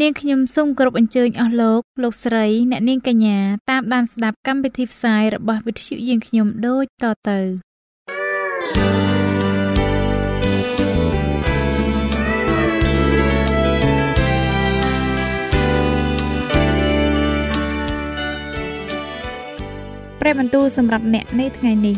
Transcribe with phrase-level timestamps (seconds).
[0.00, 3.38] នាងខ្ញុំសូមគោរពអញ្ជើញអស់លោកលោកស្រីអ្នកនាងកញ្ញា
[3.70, 7.38] តាមដានស្ដាប់កម្មវិធីផ្សាយរបស់វិទ្យុយើងខ្ញុំដូចតទៅ
[20.20, 21.96] ព្រះបន្ទូលសម្រាប់អ្នកនៅថ្ងៃនេះ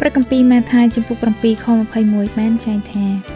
[0.00, 1.66] ព្រះគម្ពីរម៉ាថាយចំពុក7ខ
[2.02, 3.35] 21បានចែងថា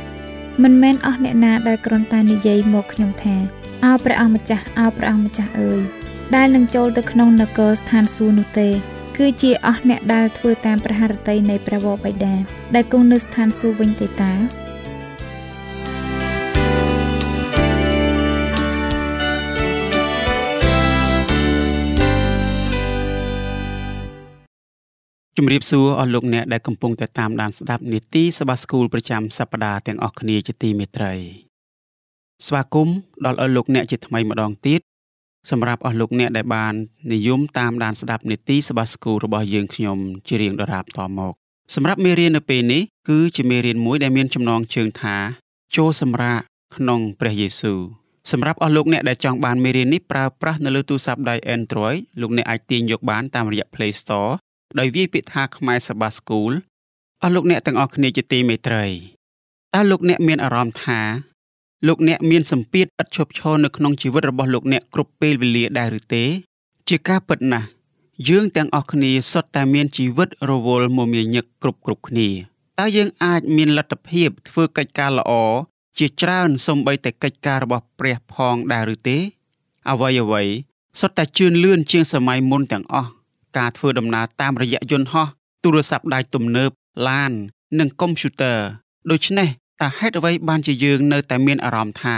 [0.65, 3.37] មិនមែនអស់អ្នកណាដែលគ្រាន់តែនិយាយមកខ្ញុំថា
[3.85, 5.81] អោព្រះអង្គម្ចាស់អោព្រះអង្គម្ចាស់អើយ
[6.35, 8.69] ដែលនឹងចូលទៅក្នុងនគរស្ថានសួគ៌នោះទេ
[9.17, 12.35] គឺជាអស់អ្នកដែលធ្វើតាមព្រះハរតីនៃព្រះវរបិតា
[12.75, 14.33] ដែលគង់នៅស្ថានសួគ៌វិញទេតា
[25.43, 31.15] ជំរាបសួរអស់លោកអ្នកដែលកំពុងតែតាមដានស្ដាប់នីតិសភាស្គូលប្រចាំសប្ដាហ៍ទាំងអស់គ្នាជាទីមេត្រី
[32.47, 34.81] ស្វាគមន៍ដល់អស់លោកអ្នកជាថ្មីម្ដងទៀត
[35.51, 36.75] សម្រាប់អស់លោកអ្នកដែលបាន
[37.13, 41.33] និយមតាមដានស្ដាប់នីតិសភាស្គូលរបស់យើងខ្ញុំជារៀងដរាបតមក
[41.75, 45.17] សម្រាប់មេរៀននៅពេលនេះគឺជាមេរៀនមួយដែលមានចំណងជើងថា
[45.77, 46.39] ចូលសម្រាក
[46.77, 47.81] ក្នុងព្រះយេស៊ូវ
[48.31, 54.33] សម្រាប់អស់លោកអ្នកដែលចង់បានមេរៀននេះប្រើប្រាស់នៅលើទូរស័ព្ទដៃ Android លោកអ្នកអាចទាញយកបានតាមរយៈ Play Store
[54.79, 56.53] ដោយវាយពាក្យថាខ្មែរសបាស្គូល
[57.23, 58.87] អស់លោកអ្នកទាំងអស់គ្នាជាទីមេត្រី
[59.75, 61.01] តើលោកអ្នកមានអារម្មណ៍ថា
[61.87, 66.25] លោកអ្នកមានសម្ពាធឥតឈប់ឈរនៅក្នុងជីវិតរបស់លោកអ្នកគ្រប់ពេលវេលាដែរឬទេ
[66.89, 67.67] ជាការពិតណាស់
[68.29, 72.29] យើងទាំងអស់គ្នាសុទ្ធតែមានជីវិតរវល់មមាញឹកគ្រប់គ្រប់គ្នា
[72.79, 75.33] តើយើងអាចមានលទ្ធភាពធ្វើកិច្ចការល្អ
[75.99, 79.19] ជាច្រើនសំបីតែកិច្ចការរបស់ព្រះផងដែរឬទេ
[79.91, 80.43] អ្វីអ្វី
[81.01, 83.11] សុទ្ធតែជឿនលឿនជាងសម័យមុនទាំងអស់
[83.57, 85.27] ការធ្វើដំណើរតាមរយៈយន្តហោះ
[85.63, 86.71] ទូរស័ព្ទដៃទំនើប
[87.09, 87.33] ឡាន
[87.79, 88.59] និងកុំព្យូទ័រ
[89.11, 89.49] ដូច្នេះ
[89.81, 92.17] តើហេតុអ្វីបានជាយើងនៅតែមានអារម្មណ៍ថា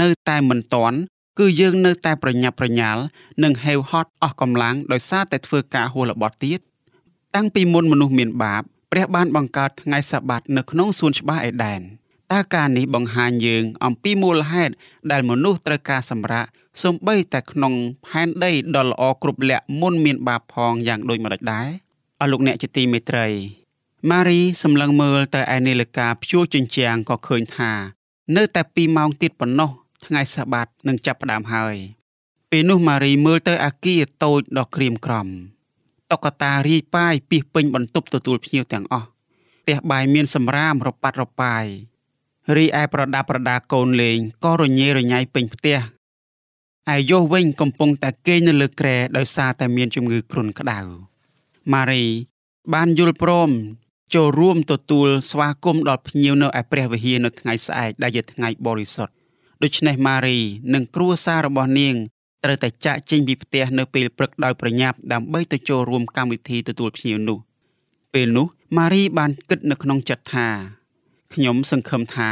[0.00, 0.98] នៅតែមិនទាន់
[1.38, 3.02] គឺយើងនៅតែប្រញាប់ប្រញាល់
[3.42, 6.60] និងហេវហត់អស់កម្លាំងដោយសារតែធ្វើការហួសល្បត់ទៀត
[7.34, 11.80] តាំងពីមុនមនុស្សមានបាបព្រះបានបង្កើតថ្ងៃសាបាតនៅក្នុងសួនច្បារអេដែន
[12.32, 14.74] តើការនេះបង្ហាញយើង អំពីមូលហេតុ
[15.10, 16.46] ដែលមនុស្សត្រូវការសម្រាក
[16.82, 17.72] សូម្បីតែក្នុង
[18.06, 21.68] ផែនដីដ៏ល្អគ្រប់លក្ខមុនមានបាបផងយ៉ាងដូចម្តេចដែរ
[22.20, 23.28] អស់លោកអ្នកជាទីមេត្រី
[24.10, 27.72] ម៉ារីសម្លឹងមើលទៅឯនាឡិកាព្យួរជញ្ជាំងក៏ឃើញថា
[28.36, 29.70] នៅតែ2ម៉ោងទៀតប៉ុណ្ណោះ
[30.06, 31.76] ថ្ងៃសាបាតនឹងចាប់ផ្ដើមហើយ
[32.50, 35.28] ពេលនោះម៉ារីមើលទៅអាគារតូចដ៏ក្រៀមក្រំ
[36.10, 39.08] តុក្កតារាយប៉ាយពីពេញបន្ទប់ទទួលភ្ញៀវទាំងអស់
[39.62, 41.64] ផ្ទះបាយមានសម្រាមរប៉ាត់រប៉ាយ
[42.56, 45.78] រីឯប្រដាប់ប្រដាកូនលេងក៏រញ៉េរញ៉ៃពេញផ្ទះ
[46.94, 50.80] ឯយោវិញកំពុងតែគេងនៅលើគ្រែដោយសារតែមានជំងឺគ្រុនក្តៅ
[51.72, 52.04] ម៉ារី
[52.74, 53.50] បានយល់ព្រម
[54.14, 59.12] ចូលរួមទទួលស្វាគមន៍ដល់ភ្ញៀវនៅឯព្រះវិហារនៅថ្ងៃស្អែកដែលជាថ្ងៃបរិសុទ្ធ
[59.62, 60.38] ដូច្នេះម៉ារី
[60.74, 61.94] និងគ្រួសាររបស់នាង
[62.44, 67.38] ត្រូវតែចាក់ចេញពីផ្ទះនៅពេលព្រឹកដោយប្រញាប់ដើម្បីទៅចូលរួមកម្មវិធីទទួលភ្ញៀវនោះ
[68.14, 68.46] ពេលនោះ
[68.76, 70.48] ម៉ារីបានគិតនៅក្នុងចិត្តថា
[71.32, 72.30] ខ្ញុំសង្ឃឹមថា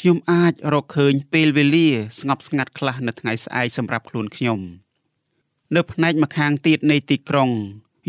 [0.00, 4.60] ខ្ញុំអាចរកឃើញពេលវេលា ស្ងប់ស្ងាត់ខ្លះនៅថ្ងៃស្អែកសម្រាប់ខ្លួនខ្ញុំ
[5.76, 7.50] នៅផ្នែកម្ខាងទៀតនៃទីក្រុង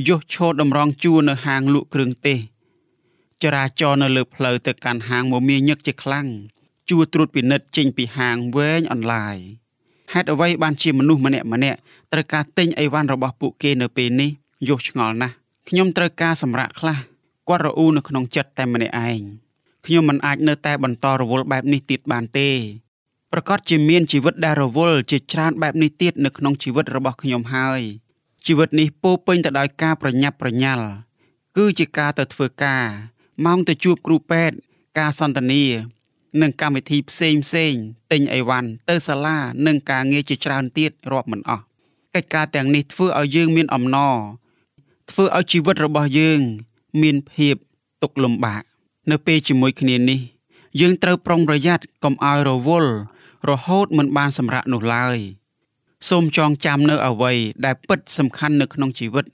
[0.08, 2.40] យុះឈរតម្រង់ជួរនៅហាងលក់គ្រឿងទេស
[3.44, 6.28] ចរាចរណ៍នៅលើផ្លូវទៅកាន់ហាងមមាញឹកជាខ្លាំង
[6.90, 9.38] ជួរត្រួតពិនិត្យចេញពីហាងវែងអនឡាញ
[10.14, 11.80] ហេតុអ្វីបានជាមនុស្សម្នាក់ម្នាក់
[12.12, 14.30] ត្រូវការទិញអីវ៉ាន់របស់ពួកគេនៅពេលនេះ
[14.68, 15.36] យុះឆ្ងល់ណាស់
[15.70, 16.98] ខ្ញុំត្រូវការសម្រាប់ខ្លះ
[17.50, 19.22] គាត់រអ៊ូនៅក្នុងចិត្តតែម្នាក់ឯង
[19.86, 22.50] ខ្ញុំមិនអាចនៅតែបន្តរវល់បែបនេះទៀតបានទេ
[23.32, 27.82] ប្រកាសជាមានជីវិតដែលរវល់ជាច្រើនបែបនេះទៀតនៅក្នុងជីវិតរបស់ខ្ញុំហើយ
[28.46, 30.86] ជីវិតនេះពោពេញទៅដោយការប្រញាប់ប្រញាល់
[31.58, 32.86] គឺជាការទៅធ្វើការ
[33.46, 34.56] ម៉ោងទៅជួបគ្រូពេទ្យ
[35.00, 35.64] ការសន្ទនា
[36.42, 37.74] និងកម្មវិធីផ្សេងផ្សេង
[38.12, 39.38] ទិញអីវ៉ាន់ទៅសាលា
[39.68, 41.64] និងការងារជាច្រើនទៀតរាប់មិនអស់
[42.16, 44.18] កិច្ចការទាំងនេះធ្វើឲ្យយើងមានអំណរ
[45.12, 46.40] ធ្វើឲ្យជីវិតរបស់យើង
[47.02, 47.56] មានភាព
[48.02, 48.64] ទុក្ខលំបាក
[49.10, 50.20] នៅពេលជាមួយគ្នានេះ
[50.80, 52.92] យើងត្រូវប្រុងប្រយ័ត្នកុំឲ្យរវល់
[53.50, 55.18] រហូតមិនបានសម្រាកនោះឡើយ
[56.10, 57.32] សូមចងចាំនៅអ្វី
[57.66, 59.26] ដែលពិតសំខាន់នៅក្នុងជីវិត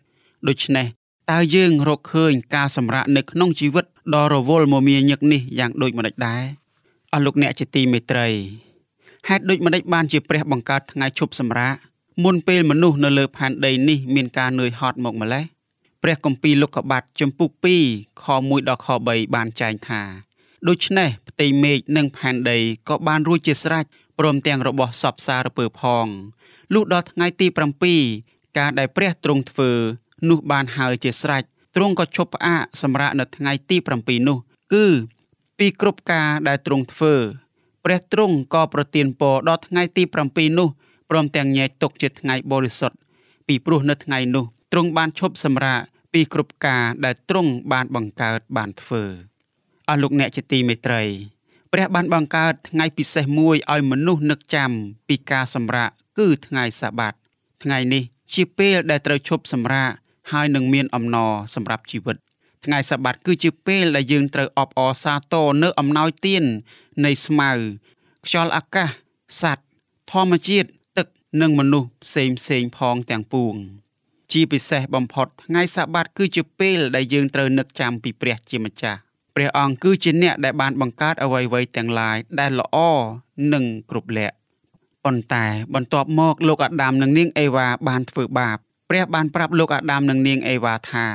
[0.47, 0.85] ដូច្នេះ
[1.31, 6.43] តើយើងរកឃើញការសម្រាកនៅក្នុងជីវិតដ៏រវល់មមាញឹកនេះយ៉ាងដូចម្តេចដែរ
[7.13, 8.27] អស់លោកអ្នកជាទីមេត្រី
[9.27, 11.75] ហេតុដូចម្តេចបានជាព្រះបង្កើតថ្ងៃឈប់សម្រាក
[12.23, 15.43] មុនពេលមនុស្សនៅលើផែនដីនេះមានការនឿយហត់មកម្ល៉េះ
[16.03, 17.49] ព្រះគម្ពីរលោកុបាទចំពុក
[17.87, 20.01] 2ខ1ដល់ខ3បានចែងថា
[20.67, 22.57] ដូច្នេះផ្ទៃមេឃនិងផែនដី
[22.89, 23.85] ក៏បានរួចជាស្រេច
[24.19, 26.07] ព្រមទាំងរបស់សពសារពើផង
[26.73, 27.47] លុះដល់ថ្ងៃទី
[28.03, 29.71] 7ការដែលព្រះទ្រង់ធ្វើ
[30.29, 31.43] នោះបានហើយជាស្រេច
[31.75, 34.37] ទ្រង់ក៏ឈប់ផ្អាកសម្រាប់នៅថ្ងៃទី7នោះ
[34.73, 34.85] គឺ
[35.57, 37.13] ពីគ្រប់ការដែលទ្រង់ធ្វើ
[37.85, 40.69] ព្រះទ្រង់ក៏ប្រទានពរដល់ថ្ងៃទី7នោះ
[41.09, 42.97] ព្រមទាំងញែកទុកជាថ្ងៃបរិសុទ្ធ
[43.47, 45.81] ពីព្រោះនៅថ្ងៃនោះ ទ្រង់បានឈប់សម្រាក
[46.13, 49.03] ពីគ្រប់ការដែលទ្រង់បានបង្កើតបានធ្វើ
[49.87, 51.03] អស់លោកអ្នកជាទីមេត្រី
[51.73, 54.71] ព្រះបានបង្កើតថ្ងៃពិសេសមួយឲ្យមនុស្សនឹកចាំ
[55.07, 57.13] ពីការសម្រាកគឺថ្ងៃសាបាត
[57.63, 58.03] ថ្ងៃនេះ
[58.33, 59.91] ជាពេលដែលត្រូវឈប់សម្រាក
[60.31, 62.17] ហើយនឹងមានអំណរសម្រាប់ជីវិត
[62.65, 66.43] ថ្ងៃសាបាតគឺជាពេលដែលយើងត្រូវអបអរសាទរនៅអំណោយទាន
[67.05, 67.51] នៃស្មៅ
[68.25, 68.89] ខ្យល់អាកាស
[69.41, 69.63] សត្វ
[70.11, 70.67] ធម្មជាតិ
[70.97, 71.07] ទឹក
[71.41, 73.55] និងមនុស្សផ្សេងផ្សេងផងទាំងពួង
[74.31, 78.99] ជាពិសេសបំផុតថ្ងៃសាបាតគឺជាពេលដែលយើងត្រូវនឹកចាំពីព្រះជាម្ចាស់
[79.35, 82.77] ព្រះអង្គគឺជាអ្នកដែលបានបង្កើតអ្វីៗទាំងឡាយដែលល្អ
[83.53, 84.35] និងគ្រប់លក្ខ
[85.05, 88.57] ប៉ុន្តែបន្ទាប់មកលោកអាដាមនិងនាងអេវ៉ាបានធ្វើបាប
[88.89, 91.07] ព្រះបានប្រាប់លោកអាដាមនិងនាងអេវ៉ាថា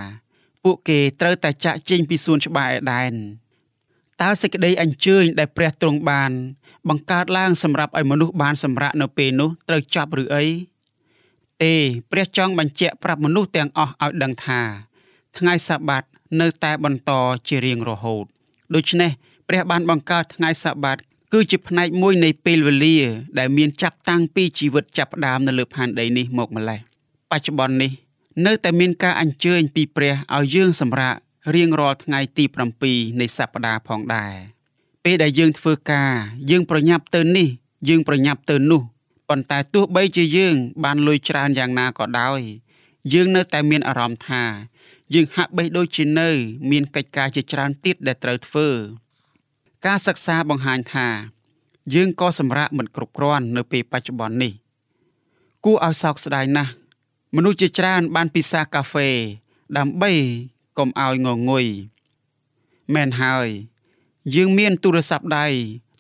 [0.65, 3.13] ពួកគេត្រូវតែចាក់ចេញពីសួនច្បារអេដែន
[4.23, 6.31] តើសេចក្តីអញ្ជើញដែលព្រះទ្រង់បាន
[6.89, 10.45] បង្កើតឡើងសម្រាប់ឲ្យមនុស្សបានសម្រាកនៅពេលនោះត្រូវចប់ឬអី
[11.63, 11.75] ទេ
[12.11, 14.61] ព្រះចង់បញ្ជាក់ប្រាប់មនុស្សទាំងអស់ឲ្យដឹងថា
[15.39, 16.03] ថ្ងៃសាបាត
[16.41, 17.13] នៅតែបន្ត
[17.49, 18.25] ជារៀងរហូត
[18.75, 19.11] ដូច្នេះ
[19.49, 20.99] ព្រះបានបង្កើតថ្ងៃសាបាត
[21.33, 22.99] គឺជាផ្នែកមួយនៃពេលវេលា
[23.39, 26.81] ដែលមានចាប់តាំងពីជីវិតចាប់ផ្ដើមនៅលើផែនដីនេះមកម្លេះ
[27.31, 27.93] បច្ចុប្បន្ននេះ
[28.47, 31.15] នៅតែមានការអញ្ជើញពីព្រះឲ្យយើងសម្រាក
[31.55, 32.45] រៀងរាល់ថ្ងៃទី
[32.83, 34.35] 7នៃសប្តាហ៍ផងដែរ
[35.05, 36.13] ពេលដែលយើងធ្វើការ
[36.51, 37.49] យើងប្រញាប់ទៅនេះ
[37.89, 38.83] យើងប្រញាប់ទៅនោះ
[39.33, 42.41] ប៉ុន្តែទោះបីជាយើង បានលុយច្រើនយ៉ាងណាក៏ដោយ
[43.13, 44.43] យើងនៅតែមានអារម្មណ៍ថា
[45.15, 46.29] យើងហាក់បីដូចជានៅ
[46.71, 48.69] មានកិច្ចការជាច្រើនទៀតដែលត្រូវធ្វើ
[49.87, 51.09] ការសិក្សាបង្ហាញថា
[51.95, 54.53] យើងក៏សម្រាកមិនគ្រប់គ្រាន់នៅពេលបច្ចុប្បន្ននេះ
[55.65, 56.73] គួរឲ្យសោកស្ដាយណាស់
[57.35, 59.09] មនុស្សជាច្រើនបានពិសាកាហ្វេ
[59.77, 60.13] ដើម្បី
[60.79, 61.67] កុំឲ្យងងុយ
[62.95, 63.49] មែនហើយ
[64.35, 65.47] យើងមានទូរស័ព្ទដៃ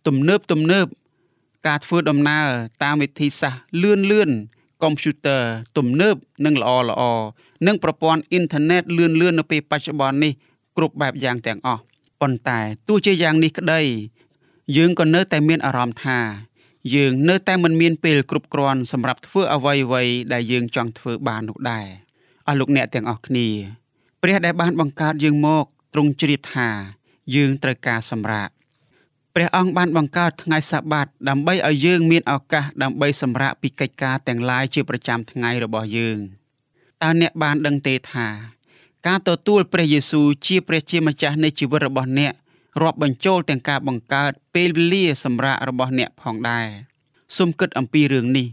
[0.06, 0.86] ទំនើបទំនើប
[1.66, 2.48] ការធ្វើដំណើរ
[2.82, 4.30] តាមវិធីសាស្ត្រលឿនលឿន
[4.82, 5.42] កុំព្យូទ័រ
[5.76, 7.02] ទំនើបនិងល្អល្អ
[7.66, 10.32] និងប្រព័ន្ធអ៊ីនធឺណិតលឿនលឿននៅពេលបច្ចុប្បន្ននេះ
[10.76, 11.82] គ្រប់បែបយ៉ាងទាំងអស់
[12.20, 13.80] ប៉ុន្តែទោះជាយ៉ាងនេះក្តី
[14.76, 16.18] យើងក៏នៅតែមានអារម្មណ៍ថា
[16.94, 21.86] យើងនៅតែមិនមានពេលគ្រប់គ្រាន់សម្រាប់ធ្វើអ្វីៗដែលយើងចង់ធ្វើបាននោះដែរ
[22.46, 23.48] អស់លោកអ្នកទាំងអស់គ្នា
[24.22, 26.68] ព្រះដែលបានបង្កើតយើងមកទ្រង់ជ្រាបថា
[27.34, 28.48] យើងត្រូវការសម្រាក
[29.34, 36.18] ព្រះអង្គបានបង្កើតថ្ងៃសាបាតដើម្បីឲ្យយើងមានឱកាសដើម្បីសម្រាកពីកិច្ចការទាំងឡាយជាប្រចាំថ្ងៃរបស់យើង
[37.02, 38.28] តើអ្នកបានដឹងទេថា
[39.06, 42.32] ការទទួលព្រះយេស៊ូវជាព្រះជាម្ចាស់នៃជីវិតរបស់អ្នក
[42.82, 46.66] រាប់បញ្ចូលទាំងការបង្កើតពេលវេលាសម្រាប់របស់អ្នកផងដែរ
[47.36, 48.46] សូមគិតអំពីរឿងនេះ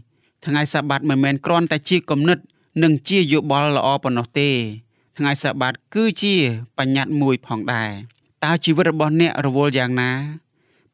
[0.46, 2.38] ថ្ងៃសាបាតមិនមែនគ្រាន់តែជាគំនិត
[2.82, 4.50] និងជាយោបល់ល្អប៉ុណ្ណោះទេ
[5.18, 6.34] ថ្ងៃសាបាតគឺជា
[6.78, 7.90] បញ្ញត្តិមួយផងដែរ
[8.44, 10.12] តើជីវិតរបស់អ្នករវល់យ៉ាងណា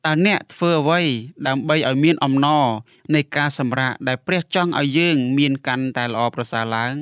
[0.07, 1.01] តើអ្នកធ្វើអ្វី
[1.47, 2.67] ដើម្បីឲ្យមានអំណរ
[3.15, 6.95] នៃការសម្រាកដែលព្រះចង់ឲ្យយើង មានកាន់តែល្អប្រសើរឡើង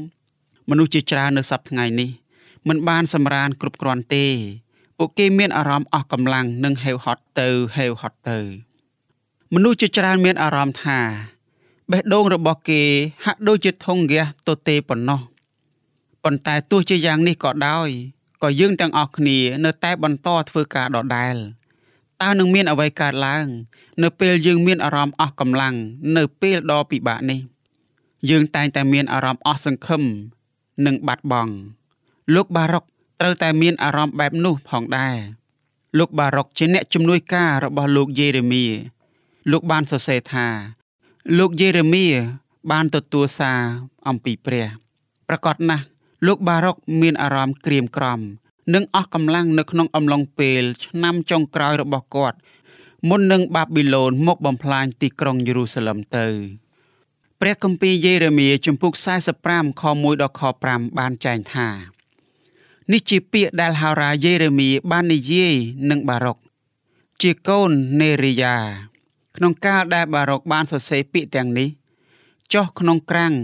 [0.71, 2.11] មនុស្សជាច្រើននៅសប្តាហ៍ថ្ងៃនេះ
[2.69, 4.27] មិនបានសម្រានគ្រប់គ្រាន់ទេ
[4.99, 8.39] ពួកគេមានអារម្មណ៍អស់កម្លាំងនិងហេវហត់ទៅហេវហត់ទៅ
[9.55, 10.99] មនុស្សជាច្រើនមានអារម្មណ៍ថា
[11.91, 12.83] បេះដូងរបស់គេ
[13.25, 15.21] ហាក់ដូចជាធុងហ្គាសទទេប៉ុណ្ណោះ
[16.25, 17.89] ប៉ុន្តែទោះជាយ៉ាងនេះក៏ដោយ
[18.43, 21.37] ក៏យើងទាំងអស់គ្នា នៅតែបន្តធ្វើការដដែល
[22.23, 23.47] តើនឹងមានអ្វីកើតឡើង
[24.03, 25.75] នៅពេលយើងមានអារម្មណ៍អស់កម្លាំង
[26.17, 27.41] នៅពេលដ៏ពិបាកនេះ
[28.31, 30.03] យើងតែងតែមានអារម្មណ៍អស់សង្ឃឹម
[30.87, 31.53] និងបាត់បង់
[32.35, 32.85] លោកបារុក
[33.21, 35.17] ត្រូវតែមានអារម្មណ៍បែបនោះផងដែរ
[35.99, 38.65] លោកបារុកជាអ្នកជំនួយការរបស់លោកយេរេមៀ
[39.53, 40.47] លោកបានសរសេរថា
[41.39, 42.07] លោកយេរេមៀ
[42.71, 43.61] បានទទួលសារ
[44.09, 44.67] អំពីព្រះ
[45.29, 45.85] ប្រកាសណាស់
[46.27, 48.21] លោកបារុកមានអារម្មណ៍ក្រៀមក្រំ
[48.73, 52.39] និងអស់កម្លាំងនៅក្នុងអំឡុងពេលឆ្នាំចុងក្រោយរបស់គាត់
[53.09, 56.27] មុននឹងបាប៊ីឡូនមកបំផ្លាញទីក្រុងយេរូសាឡឹមទៅ
[57.41, 58.93] ព្រះគម្ពីរយេរេមៀជំពូក
[59.37, 61.69] 45ខ1ដល់ខ5បានចែងថា
[62.93, 65.55] នេះជាពាក្យដែលហោរាយេរេមៀបាននិយាយ
[65.91, 66.39] នឹងបារុក
[67.23, 68.57] ជាកូននេរីយ៉ា
[69.37, 71.69] ក្នុងកាលដែលបារុកបានសរសេរពាក្យទាំងនេះ
[72.53, 73.35] ចុះក្នុងក្រាំង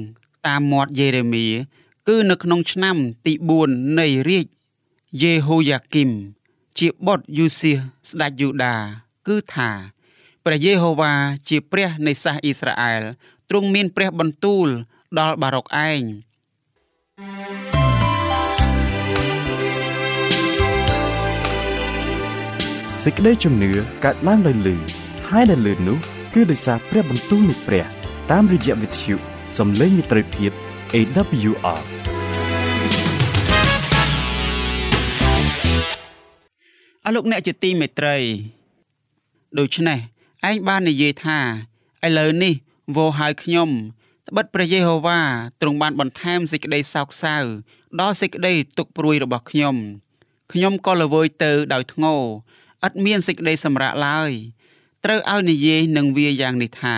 [0.47, 1.47] តាមមាត់យេរេមៀ
[2.09, 2.97] គឺនៅក្នុងឆ្នាំ
[3.27, 3.33] ទី
[3.67, 4.47] 4នៃរាជ
[5.19, 6.11] យេហូយ៉ាគីម
[6.79, 8.75] ជាបុត្រយូសៀសស្ដេចយូដា
[9.27, 9.71] គឺថា
[10.45, 11.13] ព្រះយេហូវ៉ា
[11.49, 13.03] ជាព្រះនៃសាសអ៊ីស្រាអែល
[13.49, 14.69] ទ្រង់មានព្រះបន្ទូល
[15.19, 16.03] ដល់បារុកឯង
[23.05, 23.71] សេចក្តីជំនឿ
[24.05, 24.77] កើតឡើងដោយលឺ
[25.29, 25.99] ហើយដែលលឺនោះ
[26.35, 27.85] គឺដោយសារព្រះបន្ទូលនៃព្រះ
[28.31, 29.15] តាមរយៈវិទ្យុ
[29.59, 30.51] សំឡេងមិត្តភាព
[30.95, 31.81] AWR
[37.11, 38.17] អរលោកអ្នកជាទីមេត្រី
[39.59, 39.99] ដូច្នេះ
[40.49, 41.39] ឯងបាននិយាយថា
[42.07, 42.55] ឥឡូវនេះ
[42.97, 43.71] វោហៅខ្ញុំ
[44.29, 45.21] ត្បិតព្រះយេហូវ៉ា
[45.61, 47.37] ទ្រង់បានបន្ថែមសេចក្តីសោកសៅ
[48.01, 49.77] ដល់សេចក្តីទុក្ខព្រួយរបស់ខ្ញុំ
[50.53, 52.15] ខ្ញុំក៏ល្វើយទៅដោយធ្ងោ
[52.87, 54.31] ឥតមានសេចក្តីសម្រាកឡើយ
[55.05, 56.97] ត្រូវឲ្យនិយាយនឹងវាយ៉ាងនេះថា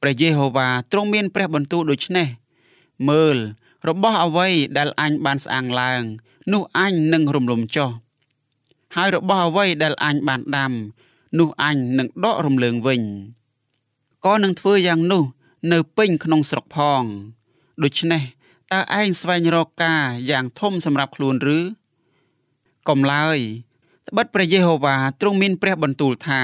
[0.00, 2.28] ព្រះយេហូវ៉ាទ្រង់មានព្រះបន្ទូលដូចនេះ
[3.08, 3.36] មើល
[3.88, 4.48] របស់អ្វី
[4.78, 6.02] ដែលអញបានស្អាងឡើង
[6.52, 7.90] នោះអញនឹងរំលំចុះ
[8.96, 10.72] ហើយរបស់អ្វីដែលអញបានដាំ
[11.38, 13.02] នោះអញនឹងដករំលើងវិញ
[14.24, 15.24] ក៏នឹងធ្វើយ៉ាងនោះ
[15.72, 17.02] នៅពេញក្នុងស្រុកផង
[17.82, 18.22] ដូច្នេះ
[18.72, 21.58] តើឯងស្វែងរកការយ៉ាងធំសម្រាប់ខ្លួនឬ
[22.88, 23.38] កុំឡើយ
[24.08, 26.42] ត្បិតព្រះយេហូវ៉ាទ្រង់មានព្រះបន្ទូលថា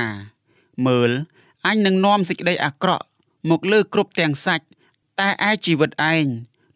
[0.86, 1.10] មើល
[1.66, 3.06] អញនឹងនាំសេចក្តីអាក្រក់
[3.50, 4.66] មកលើគ្រប់ទាំងសាច់
[5.20, 6.26] តែឯជីវិតឯង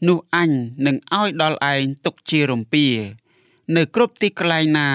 [0.09, 0.51] នោះអញ
[0.87, 2.87] នឹងឲ្យដល់ឯងទុកជារំពា
[3.77, 4.89] នៅគ្រប់ទីកន្លែងណា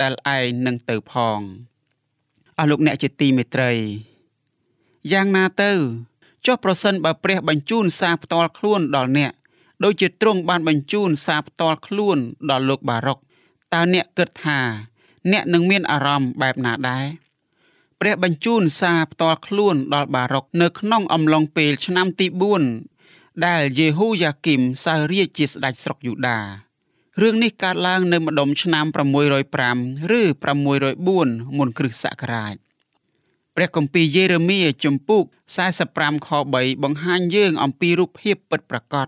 [0.00, 1.40] ដែលឯងនឹងទៅផង
[2.58, 3.72] អស់លោកអ្នកជាទីមេត្រី
[5.12, 5.72] យ៉ាងណាទៅ
[6.46, 9.32] ចុះប្រសិនបើព្រះបញ្ជូនសារផ្ទាល់ខ្លួនដល់អ្នក
[9.84, 12.18] ដូចជាទ្រង់បានបញ្ជូនសារផ្ទាល់ខ្លួន
[12.50, 13.18] ដល់លោកបារុក
[13.72, 14.60] តើអ្នកគិតថា
[15.32, 17.06] អ្នកនឹងមានអារម្មណ៍បែបណាដែរ
[18.00, 22.26] ព្រះបញ្ជូនសារផ្ទាល់ខ្លួនដល់បារុកនៅក្នុងអំឡុងពេលឆ្នាំទី
[22.86, 26.38] 4ដែលយេហូយ៉ាគីមសោយរាជជាស្ដេចស្រុកយូដា
[27.20, 28.86] រឿងនេះកើតឡើងនៅម្ដុំឆ្នាំ
[29.50, 32.56] 605ឬ604មុនគ្រិស្តសករាជ
[33.54, 35.24] ព្រះគម្ពីរយេរេមៀជំពូក
[35.74, 39.06] 45ខ3បង្ហាញយើងអំពីរូបភាពពិតប្រាកដ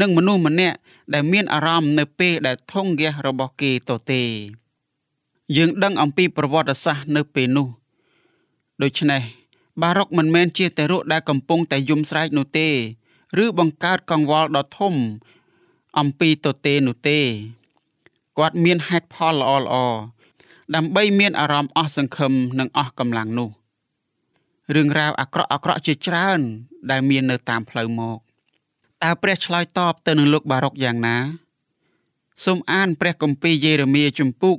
[0.00, 0.76] និងមនុស្សម្នាក់
[1.14, 4.22] ដែលមានអារម្មណ៍នៅពេលដែលធំហ្គាសរបស់គេទទេ
[5.56, 7.68] យើងដឹងអំពីប្រវត្តិសាស្ត្រនៅពេលនោះ
[8.82, 9.22] ដូច្នេះ
[9.82, 12.68] បារុកមិនមែនជាតែរកដែលកំពុងតែយំស្រែកនោះទេ
[13.44, 14.94] ឬបង្កើតកង្វល់ដ៏ធំ
[15.98, 17.20] អំពីទទេនោះទេ
[18.38, 19.74] គាត់មានហេតុផលល្អល្អ
[20.74, 23.50] ដើម្បីមានអារម្មណ៍អស់សង្ឃឹមនិងអស់កម្លាំងនោះ
[24.74, 26.40] រឿងរ៉ាវអាក្រក់អាក្រក់ជាច្រើន
[26.90, 28.18] ដែលមាននៅតាមផ្លូវមក
[29.02, 31.16] តើព្រះឆ្លើយតបទៅនឹងលោកបារុកយ៉ាងណា
[32.44, 34.56] សូមអានព្រះគម្ពីរយេរេមៀជំពូក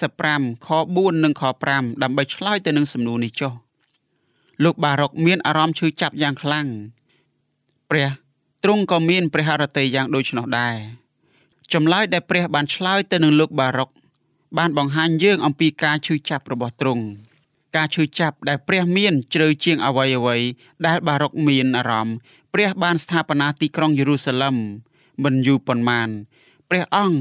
[0.00, 3.52] 45ខ4និងខ5ដើម្បីឆ្លើយទៅនឹងសំណួរនេះចុះ
[4.64, 6.66] លោកបារុកមានអារម្មណ៍ឈឺចាប់យ៉ាងខ្លាំង
[7.90, 8.10] ព្រះ
[8.64, 10.76] ទ្រង់ក៏មានព្រះハរតីយ៉ាងដូចនោះដែរ
[11.72, 13.90] ចម្លើយដែលព្រះបានឆ្លើយទៅនឹងលោកបារុក
[14.58, 17.04] បានបង្ហាញយើងអំពីការឈឺចាប់របស់ទ្រង់
[17.76, 20.36] ការឈឺចាប់ដែលព្រះមានជ្រៅជាងអ្វីអ្វី
[20.86, 22.16] ដែលបារុកមានអារម្មណ៍
[22.54, 24.56] ព្រះបានស្ថាបនាទីក្រុងយេរូសាឡឹម
[25.24, 26.08] មិនយូរប៉ុន្មាន
[26.70, 27.18] ព្រះអង្គ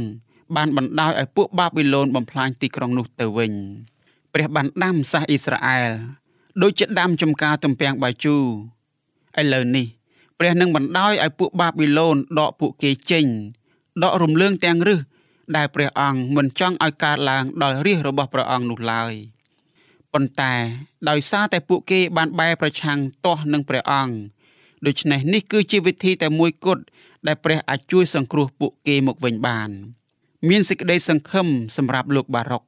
[0.55, 3.53] បានបណ្ដោយឲ្យពួកបាប៊ីឡូនបំផ្លាញទីក្រុងនោះទៅវិញ
[4.33, 5.91] ព្រះបានដាំសាសអ៊ីស្រាអែល
[6.61, 8.43] ដូចជាដាំចំការទំពាំងបាយជូរ
[9.41, 9.87] ឥឡូវនេះ
[10.39, 13.25] ព្រះនឹងបណ្ដោយឲ្យពួកបាប៊ីឡូនដកពួកគេចេញ
[14.03, 14.99] ដករំលើងទាំងរឹស
[15.55, 19.13] ដែលព្រះអង្គមិនចង់ឲ្យកើតឡើងដោយរាជរបស់ព្រះអង្គនោះឡើយ
[20.13, 20.53] ប៉ុន្តែ
[21.09, 24.15] ដោយសារតែពួកគេបានបែរប្រឆាំងទាស់នឹងព្រះអង្គ
[24.85, 26.83] ដូច្នេះនេះគឺជាវិធីតែមួយគត់
[27.27, 29.69] ដែលព្រះអាចជួយសង្គ្រោះពួកគេមកវិញបាន
[30.49, 32.63] មានសេចក្តីសង្ឃឹមសម្រាប់លោកបារុក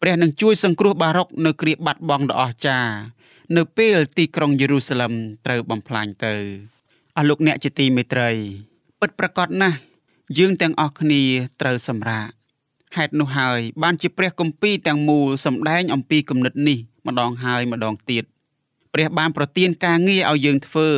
[0.00, 2.92] ព្រះនឹងជួយសង្គ្រោះបារុកនៅគ្រាបាត់បង់ដ៏អស្ចារ្យ
[3.56, 5.12] នៅពេលទីក្រុងយេរូសាឡឹម
[5.46, 6.34] ត្រូវបំផ្លាញទៅ
[7.16, 8.30] អស់លោកអ្នកជាទីមេត្រី
[9.00, 9.76] ពិតប្រាកដណាស់
[10.38, 11.22] យើងទាំងអស់គ្នា
[11.60, 12.28] ត្រូវសម្រាក
[12.96, 18.24] ហេតុនោះហើយ បានជាព្រះគម្ពីរទាំងមូលសម្ដែងអំពីគំនិតនេះម្ដងហើយម្ដងទៀត
[18.94, 20.90] ព្រះបានប្រទានការងារឲ្យយើងធ្វើ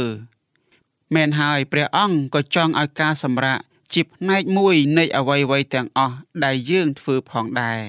[1.14, 3.58] មែនហើយព្រះអង្គក៏ចង់ឲ្យការសម្រាក
[3.94, 7.80] ជាផ្នែកមួយនៃអវ័យវ័យទាំងអស់ដែលយើងធ្វើផងដែរ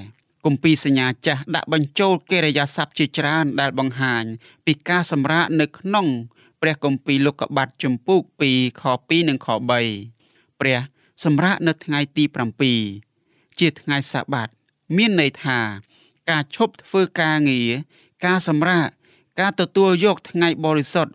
[0.45, 4.23] គម្ពីរសញ្ញាចាស់ដាក់បញ្ចូលកិរិយាសព្ទជាច្រើនដែលបង្ហាញ
[4.65, 6.07] ពីការសម្រាកនៅក្នុង
[6.65, 9.47] ព្រះគម្ពីរលោកុបាទជំពូក2ខ2និងខ
[10.01, 10.79] 3ព្រះ
[11.23, 12.23] សម្រាកនៅថ្ងៃទី
[12.91, 14.49] 7ជាថ្ងៃសាបាត
[14.97, 15.59] មានន័យថា
[16.29, 17.69] ការឈប់ធ្វើការងារ
[18.25, 18.87] ការសម្រាក
[19.39, 21.13] ការទទួលយកថ្ងៃបរិសុទ្ធ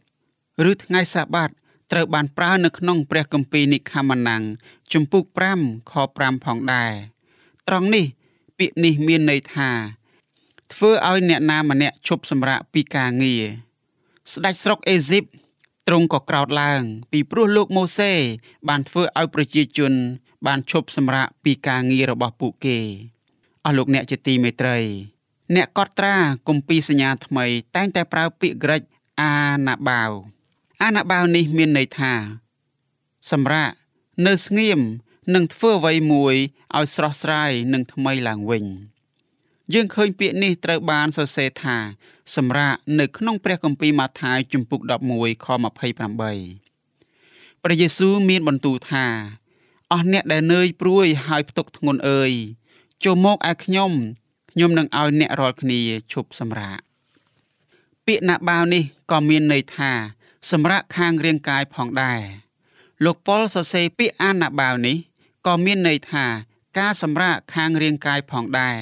[0.70, 1.50] ឬថ្ងៃសាបាត
[1.92, 4.42] ត្រូវបានប្រើនៅក្នុងព្រះគម្ពីរនិខាម៉ានាំង
[4.92, 5.24] ជំពូក
[5.58, 6.92] 5ខ5ផងដែរ
[7.68, 8.06] ត្រង់នេះ
[8.58, 9.70] ពាក្យនេះមានន័យថា
[10.72, 13.44] ធ្វើឲ្យអ្នកណាម្នាក់ឈប់សម្រាកពីការងារ
[14.32, 15.24] ស្ដេចស្រុកអេស៊ីប
[15.90, 16.82] ទ្រង់ក៏ក្រោធឡើង
[17.12, 18.12] ពីព្រោះលោកម៉ូសេ
[18.68, 19.92] បានធ្វើឲ្យប្រជាជន
[20.46, 22.78] បានឈប់សម្រាកពីការងាររបស់ពួកគេ
[23.64, 24.78] អស់លោកអ្នកជាទីមេត្រី
[25.54, 26.16] អ្នកកត់ត្រា
[26.48, 28.82] គម្ពីរសញ្ញាថ្មី តែងតែប្រើពាក្យក្រិច
[29.20, 29.34] អា
[29.66, 30.10] ណាបាវ
[30.82, 32.12] អាណាបាវនេះមានន័យថា
[33.30, 33.74] សម្រាប់
[34.26, 34.80] នៅស្ងៀម
[35.34, 36.36] និងធ្វើអ្វីមួយ
[36.76, 38.64] ឲ្យស្រស់ស្រាយនិងថ្មីឡើងវិញ
[39.74, 41.76] យើងឃើញពាក្យនេះត្រូវបានសរសេរថា
[42.36, 44.80] សម្រាប់នៅក្នុងព្រះគម្ពីរម៉ាថាយជំពូក
[45.12, 45.58] 11ខ28
[47.62, 49.06] ព្រះយេស៊ូវមានបន្ទូលថា
[49.92, 52.32] អស់អ្នកដែលនឿយព្រួយហើយផ្ទុកធ្ងន់អើយ
[53.04, 53.92] ចូលមកឯខ្ញុំ
[54.52, 55.80] ខ្ញុំនឹងឲ្យអ្នករាល់គ្នា
[56.12, 56.78] ឈប់សម្រាក
[58.06, 59.90] ពាក្យណាបាវនេះក៏មានន័យថា
[60.50, 62.20] សម្រាប់ខាងរាងកាយផងដែរ
[63.04, 64.96] លោកប៉ុលសរសេរពាក្យអាណាបាវនេះ
[65.46, 66.26] ក៏មានន័យថា
[66.78, 68.78] ការសម្រាកខាងរាងកាយផងដែរ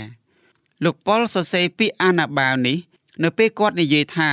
[0.85, 2.79] លោកប៉ុលសរសេរពាក្យអាណាបាវនេះ
[3.23, 4.31] នៅពេលគាត់និយាយថា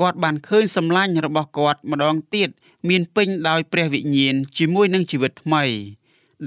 [0.00, 2.48] គាត់បានឃើញសម្លាញ់របស់គាត់ម្ដងទៀត
[2.88, 5.64] មានពេញដោយព្រះវិញ្ញាណជាមួយនឹងជីវិតថ្មី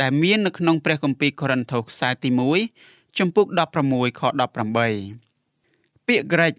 [0.02, 2.30] ដែលមាននៅក្នុងព្រះគម្ពីរកូរិនថូសខ្សែទី
[2.74, 3.46] 1ចំពុក
[3.84, 6.54] 16ខ18ពាក្យក្រិច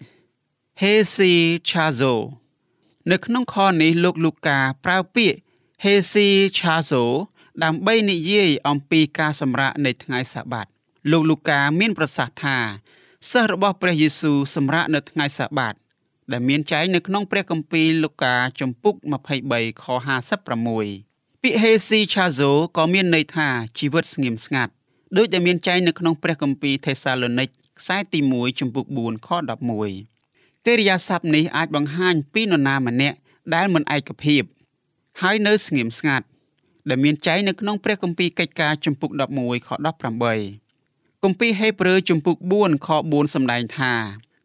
[0.82, 1.32] Hesi
[1.70, 2.14] Chazo
[3.10, 5.38] នៅក្នុងខនេះលោកលូកាប្រើពាក្យ
[5.84, 7.04] Hesi Chazo
[7.64, 10.66] ដើម្បីនិយាយអំពីការសម្រាកនៃថ្ងៃសាបាត
[11.10, 12.58] លោកលូកាមានប្រសាសន៍ថា
[13.32, 15.75] សិស្សរបស់ព្រះយេស៊ូវសម្រាកនៅថ្ងៃសាបាត
[16.32, 18.94] ដែលមានចែងនៅក្នុងព្រះគម្ពីរលូកាជំពូក
[19.38, 19.85] 23ខ
[20.44, 24.73] 56ពាក្យ Hesi Chazo ក៏មានន័យថាជីវិតស្ងៀមស្ងាត់
[25.16, 29.28] ដោយដែលមានចែងនៅក្នុងព្រះគម្ពីរថេសាឡូនីកខ្សែទី1ជំពូក4ខ
[29.99, 33.16] 11កិរិយាសព្ទនេះអាចបង្ហាញពីនរណាម្នាក់
[33.54, 34.42] ដែលមិនឯកភាព
[35.23, 36.26] ហើយនៅស្ងៀមស្ងាត់
[36.88, 40.67] ដែលមានចែងនៅក្នុងព្រះគម្ពីរកិច្ចការជំពូក11ខ18
[41.25, 43.92] គម្ពីរហេព្រើរជំពូក4ខ4សម្ដែងថា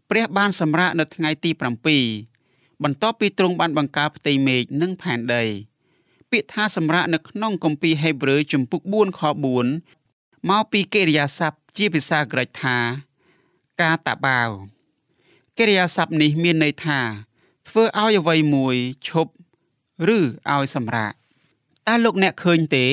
[0.10, 1.52] ព្រះបានសម្រាកនៅថ្ងៃទី
[2.18, 5.44] 7បន្ទាប់ពីទ្រង់បានបង្កើតផ្ទៃមេឃនិងផែនដី
[6.32, 9.22] ពាក្យថាសម្រាកនៅក្នុងគម្ពីរហេព្រើរជំពូក4ខ
[9.86, 12.78] 4មកពីកិរិយាសព្ទជាភាសាក្រិកថា
[13.82, 14.50] កាតាបាវ
[15.58, 17.00] កិរិយាសព្ទនេះមានន័យថា
[17.68, 18.76] ធ្វើឲ្យអ្វីមួយ
[19.08, 19.32] ឈប់
[20.16, 21.14] ឬឲ្យសម្រាក
[21.88, 22.86] តើលោកអ្នកឃើញទេ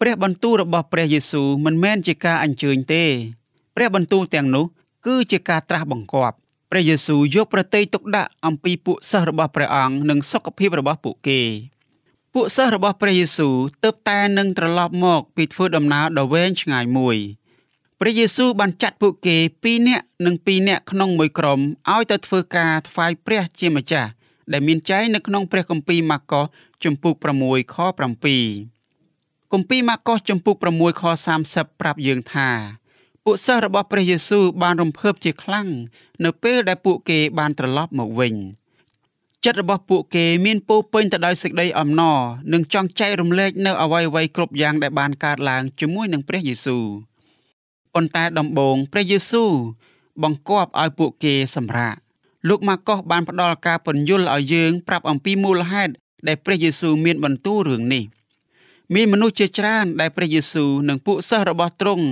[0.00, 3.04] ព្រះបន្ទូលរបស់ព្រះយេស៊ូវមិនមែនជាការអញ្ជើញទេ
[3.76, 4.64] ព្រះបន្ទូលទាំងនោះ
[5.06, 6.36] គឺជាការត្រាស់បង្គាប់
[6.70, 11.40] ព្រះយេស៊ូវយកប្រតិយទុកដាក់អំពីពួកសិស្សរបស់ព្រះអង្គនិងសុខភាពរបស់ពួកគេ
[12.34, 17.16] ពួកសិស្សរបស់ព្រះយេស៊ូវទើបតែនឹងត្រឡប់មកពីធ្វើដំណើរដ៏វែងឆ្ងាយមួយ
[18.00, 24.10] ព្រះយេស៊ូវបានចាត់ពួកគេ2នាក់និង2នាក់ក្នុងមួយក្រុមឲ្យទៅធ្វើការថ្វាយព្រះជាម្ចាស់
[24.52, 26.44] ដែលមានចែងនៅក្នុងព្រះគម្ពីរម៉ាកុស
[26.84, 27.76] ជំពូក6ខ
[28.36, 28.77] 7
[29.52, 31.02] គម្ពីរម៉ាកុសជំពូក6ខ
[31.42, 32.48] 30ប្រាប់យើងថា
[33.24, 35.68] ពួកសិស្សរបស់ព្រះយេស៊ូវបានរំភើបជាខ្លាំង
[36.24, 38.34] នៅពេលដែលពួកគេបានត្រឡប់មកវិញ
[39.44, 42.18] ចិត្តរបស់ពួកគេមានពោពេញទៅដោយសេចក្តីអំណរ
[42.52, 46.84] និងចង់ចែករំលែកនៅអ្វីអ្វីគ្រប់យ៉ាងដែលបានកើតឡើងជាមួយនឹងព្រះយេស៊ូវ
[47.94, 49.52] ប៉ុន្តែដំបូងព្រះយេស៊ូវ
[50.22, 51.96] បង្គាប់ឲ្យពួកគេសម្រាក
[52.48, 55.92] លោកម៉ាកុសបានផ្ដល់ការពន្យល់ឲ្យយើងប្រាប់អំពីមូលហេតុ
[56.28, 58.04] ដែលព្រះយេស៊ូវមានបន្ទូលរឿងនេះ។
[58.94, 62.06] មានមនុស្សជាច្រើនដែលព្រះយេស៊ូវនិងពួកសិស្សរបស់ទ្រង់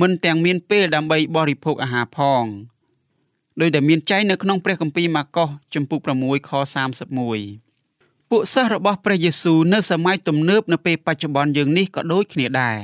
[0.00, 2.44] មិនទាំងមានពេលដើម្បីបរិភោគអាហារផង
[3.60, 6.50] ដោយដែលមានចែងនៅក្នុងព្រះគម្ពីរម៉ាកុសជំពូក6ខ
[7.60, 12.78] 31ពួកសិស្សរបស់ព្រះយេស៊ូវនៅសម័យទំនើបនៅពេលបច្ចុប្បន្នយើងនេះក៏ដូចគ្នាដែរ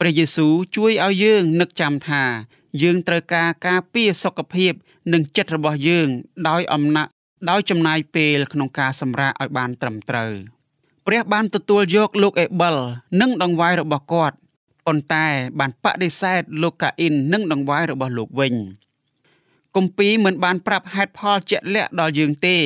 [0.00, 2.24] ព្រះយេស៊ូវជួយឲ្យយើងនឹកចាំថា
[2.82, 4.72] យើងត្រូវការការពារសុខភាព
[5.12, 6.08] និងចិត្តរបស់យើង
[6.48, 7.08] ដោយអំណាច
[7.50, 10.32] ដោយចំណាយពេលក្នុងការសម្រាកឲ្យបានត្រឹមត្រូវ។
[11.06, 12.76] ព្រះបានទទួលយកលោកអេបិល
[13.20, 14.36] និងដង្វាយរបស់គាត់
[14.86, 15.26] ប៉ុន្តែ
[15.58, 18.54] បានបដិសេធលោកកាអ៊ីននិងដង្វាយរបស់លោកវិញ
[19.76, 22.56] គម្ពីរមិនបានប្រាប់ហេតុផលជាក់លាក់ដល់យើងទេ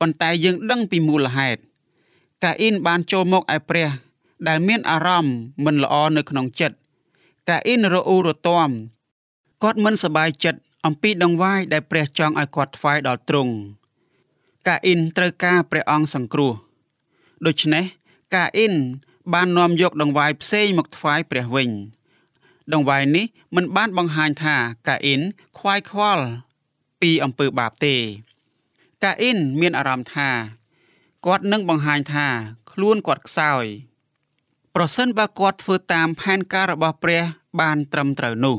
[0.00, 1.60] ប៉ុន្តែយើងដឹងពីមូលហេតុ
[2.42, 3.88] កាអ៊ីនបានចូលមកឯព្រះ
[4.48, 6.76] ដែលមានអារម្មណ៍មិនល្អនៅក្នុងចិត្ត
[7.48, 8.70] កាអ៊ីនរអ៊ូរទាំ
[9.62, 13.52] គាត់មិនសប្បាយចិត្តអំពីដង្វាយដែលព្រះចង់ឲ្យគាត់ថ្វាយដល់ទ្រង់
[14.66, 16.52] កាអ៊ីនត្រូវការព្រះអង្គសង្គ្រោះ
[17.46, 17.84] ដូច្នេះ
[18.34, 18.74] កាអ៊ីន
[19.32, 21.70] បាននាំយកដង្វាយផ្សេងមកថ្វាយព្រះវិញ
[22.72, 23.26] ដង្វាយនេះ
[23.56, 24.56] មិនបានបង្ហាញថា
[24.88, 25.20] កាអ៊ីន
[25.58, 26.24] ខ្វាយខ្វល់
[27.00, 27.96] ពីអំពើបាបទេ
[29.02, 30.30] កាអ៊ីនមានអារម្មណ៍ថា
[31.26, 32.26] គាត់នឹងបង្ហាញថា
[32.70, 33.64] ខ្លួនគាត់ខ្សោយ
[34.74, 37.22] ប្រសិនបើគាត់ធ្វើតាមផែនការរបស់ព្រះ
[37.60, 38.56] បានត្រឹមត្រូវនោះ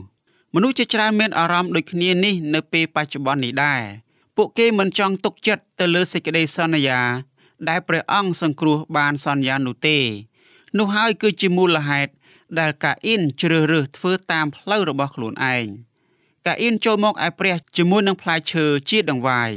[0.53, 3.81] មនុស្សជាច្រើនមានអារម្មណ៍ដូចគ្នានេះនៅពេលបច្ចុប្បន្ននេះដែរ
[4.35, 6.99] ពួកគេមិនចង់ទុកចិត្តទៅលើសេចក្តីសន្យា
[7.69, 9.97] ដែលព្រះអង្គសង្គ្រោះបានសន្យានោះទេ
[10.77, 12.11] នោះហើយគឺជាមូលហេតុ
[12.59, 15.65] ដែលកាអ៊ីនជ្រើសរើសធ្វើតាមផ្លូវរបស់ខ្លួនឯង
[16.45, 19.51] កាអ៊ីនចូលមកឯព្រះជាមួយនឹងផ្លែឈើជាដង្វាយ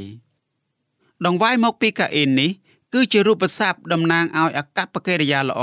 [1.25, 2.51] ដង្វាយមកពីកាអ៊ីននេះ
[2.93, 5.61] គឺជារូបស័ព្ទតំណាងឲ្យអកប្បកិរិយាល្អ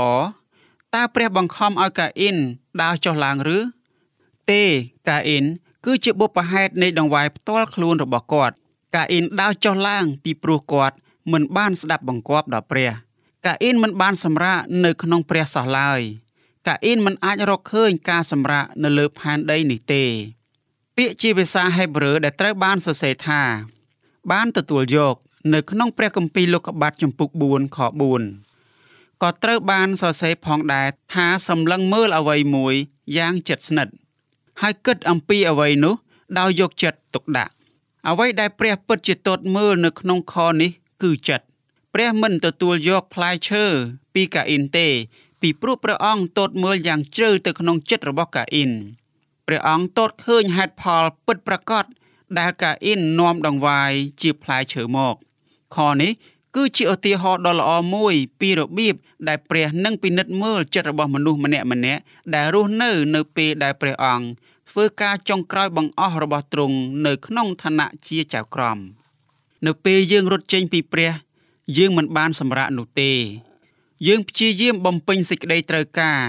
[0.95, 2.37] តើព្រះបង្ខំឲ្យកាអ៊ីន
[2.81, 3.57] ដើរចុះឡើងឬ
[4.51, 4.63] ទេ
[5.07, 5.45] កាអ៊ីន
[5.85, 8.55] គឺជាបុព្វហេតុនៃដង្វាយផ្ទាល់ខ្លួនរបស់គាត់
[8.95, 10.95] កាអ៊ីនដើរចុះឡើងពីព្រោះគាត់
[11.31, 12.91] មិនបានស្ដាប់បង្គាប់ដល់ព្រះ
[13.45, 16.01] កាអ៊ីនមិនបានសម្រាកនៅក្នុងព្រះសោះឡើយ
[16.67, 20.03] កាអ៊ីនមិនអាចរកឃើញការសម្រាកនៅលើផែនដីនេះទេ
[20.97, 23.41] ពាក្យជាភាសាហេប្រឺដែលត្រូវបានសរសេរថា
[24.31, 25.15] បានទទួលយក
[25.53, 27.77] នៅក្នុងព្រះគម្ពីរលោកុបាទចំពុក4ខ
[28.51, 32.75] 4ក៏ត្រូវបានសរសេរផងដែរថាសម្លឹងមើលអ្វីមួយ
[33.17, 33.93] យ៉ាងជិតស្និទ្ធ
[34.61, 35.95] ហើយគិតអំពីអ្វីនោះ
[36.39, 37.53] ដោយយកចិត្តទុកដាក់
[38.09, 40.71] អ្វីដែលព្រះពិតជាទតមើលនៅក្នុងខនេះ
[41.03, 41.45] គឺចិត្ត
[41.93, 43.65] ព្រះមិនទទួលយកផ្លែឈើ
[44.13, 44.87] ពីកាអ៊ីនទេ
[45.41, 48.71] ពីព្រោះព្រះអង្គទតមើលយ៉ាងជ្រៅទៅក្នុងចិត្តរបស់កាអ៊ីន
[49.47, 51.85] ព្រះអង្គទតឃើញហេតុផលពិតប្រាកដ
[52.39, 55.15] ដែលកាអ៊ីននាំដង្វាយជាផ្លែឈើមក
[55.75, 56.11] ខនេះ
[56.55, 58.95] គឺជាឧទាហរណ៍ដ៏ល្អមួយពីរបៀប
[59.27, 62.01] ដែលព្រះនឹងពិនិត្យមើលចិត្តរបស់មនុស្សម្នាក់ម្នាក់
[62.35, 64.25] ដែលរស់នៅនៅពេលដែលព្រះអង្គ
[64.69, 68.77] ធ្វើការចុងក្រោយបង្អស់របស់ទ្រង់នៅក្នុងឋានៈជាចៅក្រម
[69.67, 71.11] នៅពេលយើងរត់ចេញពីព្រះ
[71.77, 73.11] យើងមិនបានសម្រាកនោះទេ
[74.07, 76.19] យើងព្យាយាមបំពេញសេចក្តីត្រូវការ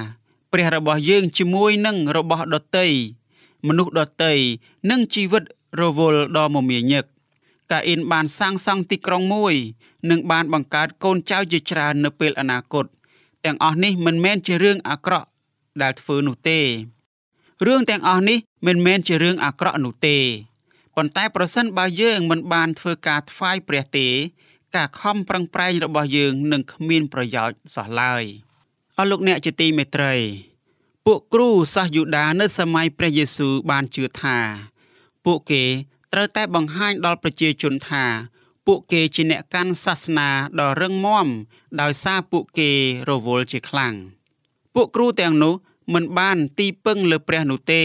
[0.53, 2.89] ព្រះរបស់យើងជាមួយនឹងរបស់ដតី
[3.67, 4.35] មនុស្សដតី
[4.91, 5.45] និងជីវិត
[5.81, 7.05] រវល់ដ៏មមាញឹក
[7.71, 9.55] កាអ៊ីនបានសាងសង់ទីក្រុងមួយ
[10.11, 12.87] និងបានបង្កើតកូនចៅជាច្រើននៅពេលអនាគត
[13.45, 15.29] ទាំងអស់នេះមិនមែនជារឿងអាក្រក់
[15.83, 16.61] ដែលធ្វើនោះទេ
[17.67, 20.17] រឿងទាំងអស់នេះមិនមែនជារឿងអាក្រក់នោះទេ
[21.01, 24.09] ប៉ុន្តែប្រសិនបើយើងមិនបានធ្វើការថ្វាយព្រះទេ
[24.77, 28.25] ការខំប្រឹងប្រែងរបស់យើងនឹងគ្មានប្រយោជន៍សោះឡើយ
[28.99, 30.15] អស់លោកអ្នកជាទីមេត្រី
[31.07, 34.39] ពួកគ្រូសាសយូដានៅសម័យព្រះយេស៊ូវបានជឿថា
[35.25, 35.65] ពួកគេ
[36.13, 38.05] ត្រូវតែបង្ហាញដល់ប្រជាជនថា
[38.67, 40.29] ពួកគេជាអ្នកកាន់សាសនា
[40.61, 41.27] ដ៏រឹងមាំ
[41.81, 42.71] ដោយសារពួកគេ
[43.11, 43.95] រវល់ជាខ្លាំង
[44.75, 45.55] ពួកគ្រូទាំងនោះ
[45.95, 47.85] មិនបានទីពឹងលើព្រះនោះទេ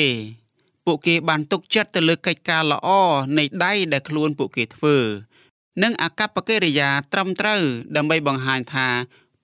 [0.85, 2.87] ពួកគេបានទុកចិត្តទៅលើកិច្ចការល្អ
[3.37, 4.97] នៃដៃដែលខ្លួនពួកគេធ្វើ
[5.83, 7.61] និងអកប្បកិរិយាត្រឹមត្រូវ
[7.95, 8.87] ដើម្បីបង្ហាញថា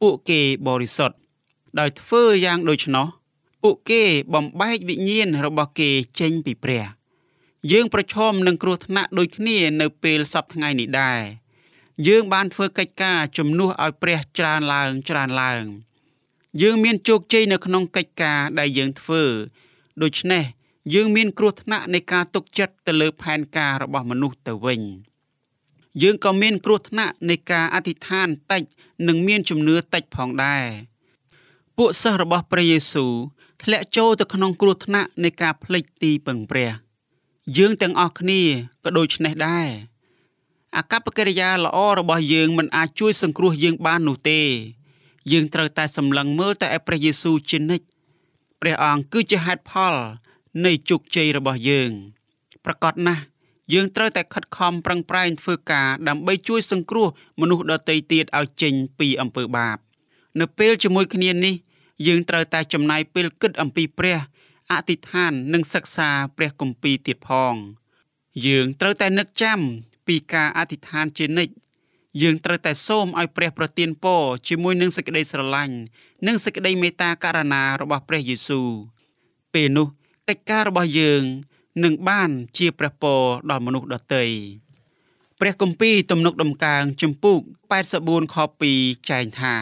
[0.02, 1.18] ពួកគេបរិសុទ្ធ
[1.80, 3.08] ដោយធ្វើយ៉ាងដូច្នោះ
[3.64, 6.86] ពួកគេបំបែកវិញ្ញាណរបស់គេចេញពីព្រះ
[7.72, 11.22] យើងប្រឈមនឹងគ្រោះថ្នាក់ដូចគ្នានៅពេលសពថ្ងៃនេះដែរ
[12.08, 15.64] យើងបានធ្វើកិច្ចការជំនួសឲ្យព្រះច្រើនឡើងច្រើនឡើង
[16.62, 19.24] យើងមានជោគជ័យនៅក្នុងកិច្ចការដែលយើងធ្វើ
[20.04, 20.44] ដូច្នេះ
[20.94, 24.82] យើងមានគ្រោះថ្នាក់នៃការទុកចិត្តទៅលើផែនការរបស់មនុស្សទៅវិញ
[26.02, 28.64] យើងក៏មានគ្រោះថ្នាក់នៃការអធិដ្ឋានតិច
[29.08, 30.66] និងមានជំនឿតិចផងដែរ
[31.78, 33.14] ពួកសិស្សរបស់ព្រះយេស៊ូវ
[33.64, 36.72] ធ្លាក់ចូលទៅក្នុងគ្រោះថ្នាក់នៃការភ្លេចទីពឹងព្រះ
[37.58, 38.42] យើងទាំងអស់គ្នា
[38.84, 39.68] ក៏ដូចនេះដែរ
[40.78, 44.42] អកប្បកិរិយាល្អរបស់យើងមិនអាចជួយសង្គ្រោះយើងបាននោះទេ
[45.32, 47.86] យើងត្រូវតែសម្លឹងមើលតែឯព្រះយេស៊ូវជានិច្ច
[48.62, 49.96] ព្រះអង្គគឺជាហេតុផល
[50.66, 51.92] នៃជោគជ័យរបស់យើង
[52.66, 53.24] ប្រកបណាស់
[53.74, 57.08] យើងត្រូវតែខិតខំប្រឹងប្រែងធ្វើការដើម្បីជួយសង្គ្រោះ
[57.40, 59.78] មនុស្សដទៃទៀតឲ្យចេញពីអំពើបាប
[60.40, 61.56] នៅពេលជាមួយគ្នានេះ
[62.08, 64.18] យើងត្រូវតែចំណាយពេលគិតអំពីព្រះ
[64.72, 67.56] អធិដ្ឋាននិងសិក្សាព្រះគម្ពីរទៀតផង
[68.46, 69.60] យើងត្រូវតែនឹកចាំ
[70.08, 71.54] ពីការអធិដ្ឋានជានិច្ច
[72.22, 75.76] យើងត្រូវតែសូមឲ្យព្រះប្រទានពរជាមួយនឹងសេចក្តីស្រឡាញ់
[76.28, 78.68] និងសេចក្តីមេត្តាករុណារបស់ព្រះយេស៊ូវ
[79.54, 79.88] ពេលនោះ
[80.30, 81.24] កិច្ចការរបស់យើង
[81.84, 84.24] នឹងបានជាព្រះពរដល់មនុស្សដទៃ
[85.40, 87.40] ព្រះគម្ពីរទំនុកដំកើងចំពុក
[87.88, 88.36] 84ខ
[88.72, 89.56] 2ចែងថា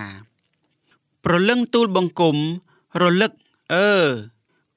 [1.25, 2.37] ប្រលឹងទូលបង្គំ
[3.01, 3.31] រលឹក
[3.73, 3.91] អឺ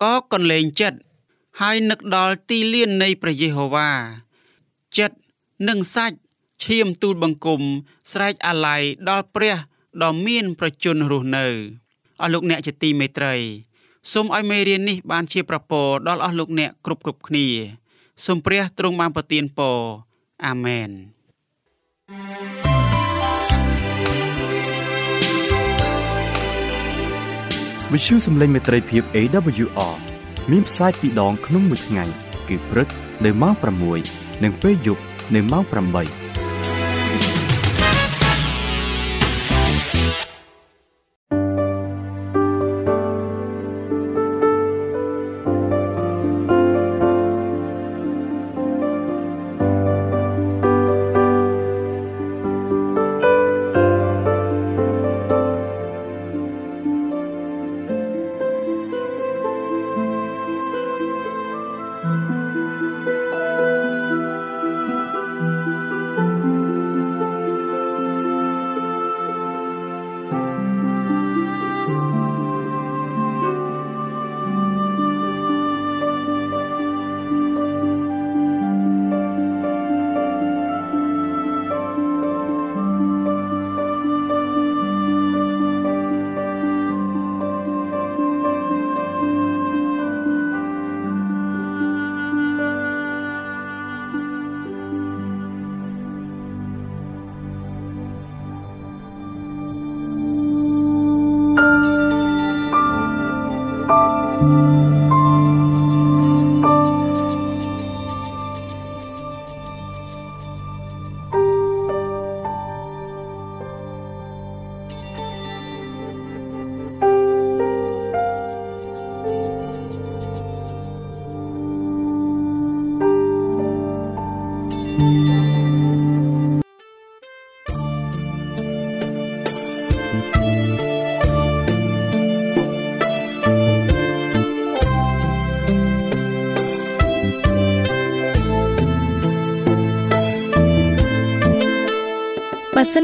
[0.02, 0.98] ក៏កន្លែងចិត្ត
[1.60, 3.90] ហើយនឹកដល់ទីលាននៃព្រះយេហូវ៉ា
[4.98, 5.16] ចិត្ត
[5.68, 6.18] និងសាច់
[6.64, 7.62] ឈាមទូលបង្គំ
[8.12, 9.56] ស្រែកអាល័យដល់ព្រះ
[10.02, 11.46] ដ៏មានប្រជញ្ញរស់នៅ
[12.20, 13.34] អស់លោកអ្នកជាទីមេត្រី
[14.08, 17.46] សូមឲ្យមេរៀននេះបានជាប្រពរដល់អស់លោកអ្នកគ្រប់គ្រប់គ្នា
[18.26, 19.78] សូមព្រះទ្រង់បានប្រទានពរ
[20.46, 20.90] អាមែន
[27.92, 29.94] វិទ្យុសំឡេងមេត្រីភាព AWR
[30.50, 32.04] មានផ្សាយពីរដងក្នុងមួយថ្ងៃ
[32.48, 32.88] គឺព្រឹក
[33.24, 33.54] នៅម៉ោង
[33.98, 35.02] 6និងពេលយប់
[35.34, 36.19] នៅម៉ោង8